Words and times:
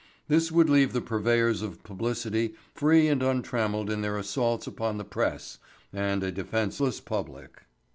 This 0.27 0.51
would 0.51 0.67
leave 0.67 0.93
the 0.93 0.99
purveyors 1.01 1.61
of 1.61 1.83
publicity 1.83 2.55
free 2.73 3.07
and 3.07 3.21
untrammeled 3.21 3.91
in 3.91 4.01
their 4.01 4.17
assaults 4.17 4.65
upon 4.65 4.97
the 4.97 5.05
press 5.05 5.59
and 5.93 6.23
a 6.23 6.31
defenseless 6.31 6.99
public. 6.99 7.61